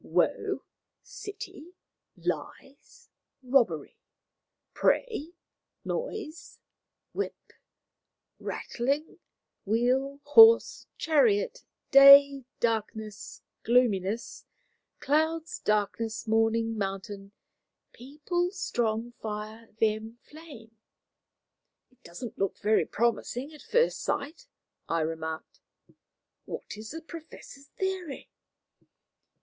[0.03, 0.63] ]"Woe,
[1.03, 1.73] city,
[2.17, 3.07] lies,
[3.43, 3.99] robbery,
[4.73, 5.33] prey,
[5.85, 6.57] noise,
[7.13, 7.53] whip,
[8.39, 9.19] rattling,
[9.63, 14.47] wheel, horse, chariot, day, darkness, gloominess,
[14.99, 17.31] clouds, darkness, morning, mountain,
[17.93, 20.75] people, strong, fire, them, flame."
[21.91, 24.47] "It doesn't look very promising at first sight,"
[24.89, 25.59] I remarked.
[26.45, 28.31] "What is the Professor's theory?"